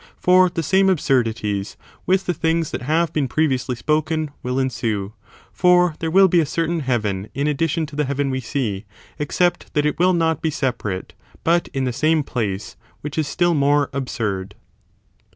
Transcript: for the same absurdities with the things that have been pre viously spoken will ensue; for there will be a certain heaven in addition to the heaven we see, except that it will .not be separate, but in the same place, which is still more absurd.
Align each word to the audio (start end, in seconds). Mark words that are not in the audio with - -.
for 0.17 0.49
the 0.49 0.63
same 0.63 0.89
absurdities 0.89 1.77
with 2.07 2.25
the 2.25 2.33
things 2.33 2.71
that 2.71 2.81
have 2.81 3.13
been 3.13 3.27
pre 3.27 3.47
viously 3.47 3.77
spoken 3.77 4.31
will 4.41 4.57
ensue; 4.57 5.13
for 5.53 5.93
there 5.99 6.09
will 6.09 6.27
be 6.27 6.39
a 6.39 6.43
certain 6.47 6.79
heaven 6.79 7.29
in 7.35 7.45
addition 7.45 7.85
to 7.85 7.95
the 7.95 8.05
heaven 8.05 8.31
we 8.31 8.39
see, 8.41 8.85
except 9.19 9.71
that 9.75 9.85
it 9.85 9.99
will 9.99 10.13
.not 10.13 10.41
be 10.41 10.49
separate, 10.49 11.13
but 11.43 11.67
in 11.67 11.83
the 11.83 11.93
same 11.93 12.23
place, 12.23 12.75
which 13.01 13.15
is 13.15 13.27
still 13.27 13.53
more 13.53 13.91
absurd. 13.93 14.55